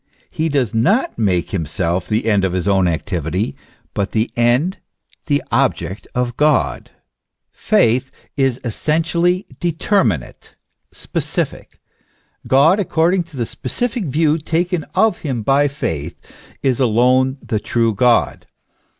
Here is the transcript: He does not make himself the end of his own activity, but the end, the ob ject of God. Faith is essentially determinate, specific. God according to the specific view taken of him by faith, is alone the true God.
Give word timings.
He 0.31 0.49
does 0.49 0.73
not 0.73 1.19
make 1.19 1.51
himself 1.51 2.07
the 2.07 2.25
end 2.25 2.43
of 2.43 2.53
his 2.53 2.67
own 2.67 2.87
activity, 2.87 3.55
but 3.93 4.13
the 4.13 4.31
end, 4.35 4.79
the 5.27 5.43
ob 5.51 5.75
ject 5.75 6.07
of 6.15 6.35
God. 6.37 6.89
Faith 7.51 8.09
is 8.35 8.59
essentially 8.63 9.45
determinate, 9.59 10.55
specific. 10.91 11.79
God 12.47 12.79
according 12.79 13.21
to 13.25 13.37
the 13.37 13.45
specific 13.45 14.05
view 14.05 14.39
taken 14.39 14.85
of 14.95 15.19
him 15.19 15.43
by 15.43 15.67
faith, 15.67 16.19
is 16.63 16.79
alone 16.79 17.37
the 17.39 17.59
true 17.59 17.93
God. 17.93 18.47